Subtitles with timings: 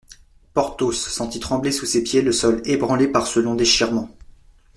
[0.55, 4.09] Porthos sentit trembler sous ses pieds le sol ébranlé par ce long déchirement.